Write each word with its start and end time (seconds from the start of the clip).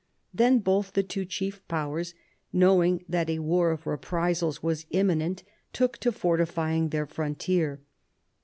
Then 0.33 0.57
both 0.61 0.93
the 0.93 1.03
two 1.03 1.25
chief 1.25 1.61
powers, 1.67 2.15
knowing 2.51 3.05
that 3.07 3.29
a 3.29 3.37
war 3.37 3.69
of 3.69 3.85
reprisals 3.85 4.63
was 4.63 4.87
imminent, 4.89 5.43
took 5.73 5.99
to 5.99 6.11
fortifying 6.11 6.89
their 6.89 7.05
frontier. 7.05 7.81